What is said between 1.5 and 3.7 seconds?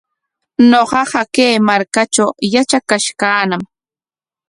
markatraw yatrakash kaañam.